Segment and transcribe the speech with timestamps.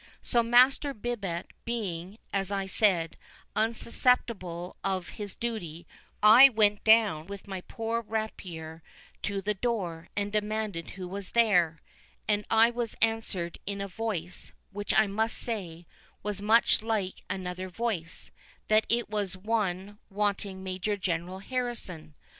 [0.23, 3.17] So, Master Bibbet being, as I said,
[3.55, 5.85] unsusceptible of his duty,
[6.23, 8.81] I went down with my poor rapier
[9.21, 11.83] to the door, and demanded who was there;
[12.27, 15.85] and I was answered in a voice, which, I must say,
[16.23, 18.31] was much like another voice,
[18.69, 22.15] that it was one wanting Major General Harrison.